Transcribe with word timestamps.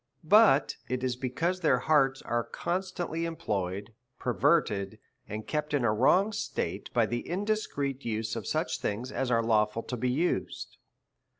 But 0.23 0.77
it 0.89 1.03
is 1.03 1.15
because 1.15 1.59
their 1.59 1.77
hearts 1.77 2.23
are 2.23 2.43
constantly 2.43 3.23
em 3.27 3.35
ployed, 3.35 3.89
perverted, 4.17 4.97
and 5.29 5.45
kept 5.45 5.75
in 5.75 5.83
a 5.85 5.93
wrong 5.93 6.33
state, 6.33 6.91
by 6.91 7.05
the 7.05 7.29
indiscreet 7.29 8.03
use 8.03 8.35
of 8.35 8.47
such 8.47 8.79
things 8.81 9.11
as 9.11 9.29
are 9.29 9.43
lawful 9.43 9.83
to 9.83 9.97
be 9.97 10.09
used. 10.09 10.77